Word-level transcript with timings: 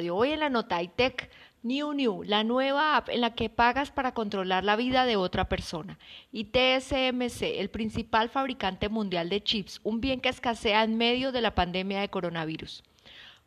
Hoy 0.00 0.32
en 0.32 0.40
la 0.40 0.48
nota 0.48 0.82
iTech 0.82 1.30
New 1.62 1.92
New, 1.92 2.22
la 2.24 2.44
nueva 2.44 2.96
app 2.96 3.08
en 3.08 3.20
la 3.20 3.34
que 3.34 3.48
pagas 3.48 3.90
para 3.90 4.14
controlar 4.14 4.64
la 4.64 4.74
vida 4.74 5.04
de 5.04 5.16
otra 5.16 5.48
persona. 5.48 5.98
Y 6.32 6.44
TSMC, 6.44 7.60
el 7.60 7.70
principal 7.70 8.30
fabricante 8.30 8.88
mundial 8.88 9.28
de 9.28 9.42
chips, 9.42 9.80
un 9.84 10.00
bien 10.00 10.20
que 10.20 10.28
escasea 10.28 10.82
en 10.82 10.96
medio 10.96 11.30
de 11.30 11.40
la 11.40 11.54
pandemia 11.54 12.00
de 12.00 12.08
coronavirus. 12.08 12.82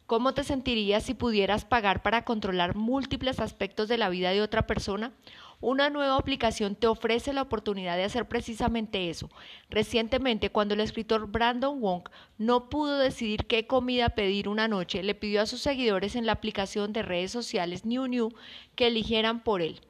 ¿Cómo 0.08 0.36
te 0.36 0.44
sentirías 0.44 1.02
si 1.02 1.16
pudieras 1.16 1.66
pagar 1.66 2.04
para 2.04 2.26
controlar 2.26 2.76
múltiples 2.76 3.40
aspectos 3.40 3.88
de 3.88 3.98
la 3.98 4.10
vida 4.10 4.30
de 4.30 4.44
otra 4.44 4.68
persona? 4.68 5.14
Una 5.62 5.90
nueva 5.90 6.16
aplicación 6.16 6.76
te 6.76 6.86
ofrece 6.86 7.34
la 7.34 7.42
oportunidad 7.42 7.98
de 7.98 8.04
hacer 8.04 8.28
precisamente 8.28 9.10
eso. 9.10 9.32
Recientemente, 9.72 10.52
cuando 10.52 10.76
el 10.76 10.82
escritor 10.82 11.26
Brandon 11.32 11.82
Wong 11.82 12.04
no 12.38 12.70
pudo 12.70 13.00
decidir 13.00 13.48
qué 13.48 13.66
comida 13.66 14.10
pedir 14.10 14.48
una 14.48 14.68
noche, 14.68 15.02
le 15.02 15.16
pidió 15.16 15.42
a 15.42 15.48
sus 15.48 15.62
seguidores 15.62 16.16
en 16.16 16.28
la 16.28 16.34
aplicación 16.34 16.94
de 16.94 17.02
redes 17.02 17.32
sociales 17.32 17.84
New 17.84 18.06
New 18.06 18.32
que 18.76 18.86
eligieran 18.86 19.44
por 19.44 19.64
él. 19.64 19.82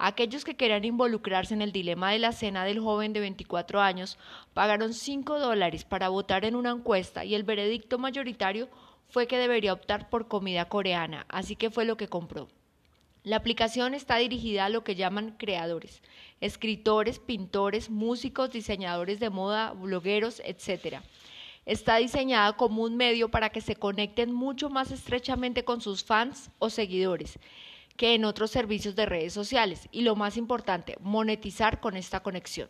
Aquellos 0.00 0.44
que 0.44 0.54
querían 0.54 0.84
involucrarse 0.84 1.54
en 1.54 1.60
el 1.60 1.72
dilema 1.72 2.12
de 2.12 2.20
la 2.20 2.30
cena 2.30 2.64
del 2.64 2.78
joven 2.78 3.12
de 3.12 3.18
24 3.18 3.80
años 3.80 4.16
pagaron 4.54 4.94
5 4.94 5.40
dólares 5.40 5.84
para 5.84 6.08
votar 6.08 6.44
en 6.44 6.54
una 6.54 6.70
encuesta 6.70 7.24
y 7.24 7.34
el 7.34 7.42
veredicto 7.42 7.98
mayoritario 7.98 8.68
fue 9.08 9.26
que 9.26 9.38
debería 9.38 9.72
optar 9.72 10.08
por 10.08 10.28
comida 10.28 10.66
coreana, 10.66 11.26
así 11.28 11.56
que 11.56 11.70
fue 11.70 11.84
lo 11.84 11.96
que 11.96 12.06
compró. 12.06 12.46
La 13.24 13.36
aplicación 13.36 13.92
está 13.92 14.18
dirigida 14.18 14.66
a 14.66 14.68
lo 14.68 14.84
que 14.84 14.94
llaman 14.94 15.34
creadores, 15.36 16.00
escritores, 16.40 17.18
pintores, 17.18 17.90
músicos, 17.90 18.52
diseñadores 18.52 19.18
de 19.18 19.30
moda, 19.30 19.72
blogueros, 19.72 20.40
etc. 20.44 21.00
Está 21.66 21.96
diseñada 21.96 22.56
como 22.56 22.84
un 22.84 22.96
medio 22.96 23.30
para 23.30 23.50
que 23.50 23.60
se 23.60 23.74
conecten 23.74 24.32
mucho 24.32 24.70
más 24.70 24.92
estrechamente 24.92 25.64
con 25.64 25.80
sus 25.80 26.04
fans 26.04 26.52
o 26.60 26.70
seguidores 26.70 27.40
que 27.98 28.14
en 28.14 28.24
otros 28.24 28.52
servicios 28.52 28.94
de 28.94 29.06
redes 29.06 29.32
sociales 29.34 29.88
y 29.90 30.02
lo 30.02 30.14
más 30.14 30.36
importante, 30.36 30.96
monetizar 31.00 31.80
con 31.80 31.96
esta 31.96 32.20
conexión. 32.20 32.68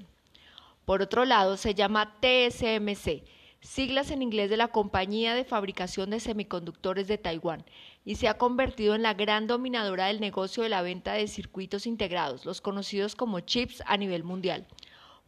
Por 0.87 1.03
otro 1.03 1.27
lado, 1.27 1.59
se 1.59 1.75
llama 1.75 2.17
TSMC, 2.21 3.25
siglas 3.61 4.11
en 4.11 4.23
inglés 4.23 4.49
de 4.49 4.57
la 4.57 4.69
Compañía 4.69 5.35
de 5.35 5.45
Fabricación 5.45 6.09
de 6.09 6.19
Semiconductores 6.19 7.09
de 7.09 7.19
Taiwán, 7.19 7.67
y 8.07 8.15
se 8.15 8.27
ha 8.27 8.39
convertido 8.39 8.95
en 8.95 9.03
la 9.03 9.13
gran 9.13 9.47
dominadora 9.47 10.07
del 10.07 10.19
negocio 10.19 10.63
de 10.63 10.71
la 10.71 10.81
venta 10.81 11.13
de 11.13 11.29
circuitos 11.29 11.87
integrados, 11.87 12.47
los 12.47 12.63
conocidos 12.63 13.15
como 13.15 13.41
chips 13.41 13.83
a 13.85 13.99
nivel 13.99 14.25
mundial. 14.25 14.67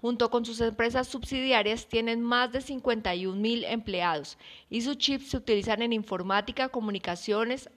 Junto 0.00 0.30
con 0.30 0.46
sus 0.46 0.60
empresas 0.62 1.08
subsidiarias 1.08 1.86
tienen 1.86 2.22
más 2.22 2.52
de 2.52 2.62
51 2.62 3.38
mil 3.38 3.64
empleados 3.64 4.38
y 4.70 4.80
sus 4.80 4.96
chips 4.96 5.28
se 5.28 5.36
utilizan 5.36 5.82
en 5.82 5.92
informática, 5.92 6.70
comunicaciones, 6.70 7.68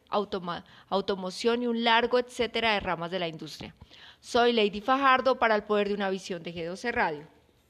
automoción 0.89 1.63
y 1.63 1.67
un 1.67 1.83
largo 1.83 2.17
etcétera 2.19 2.73
de 2.73 2.79
ramas 2.79 3.11
de 3.11 3.19
la 3.19 3.27
industria. 3.27 3.75
Soy 4.21 4.53
Lady 4.53 4.79
Fajardo 4.79 5.37
para 5.37 5.55
el 5.55 5.63
Poder 5.63 5.89
de 5.89 5.95
una 5.95 6.09
Visión 6.09 6.43
de 6.43 6.53
G12 6.53 6.91
Radio. 6.93 7.42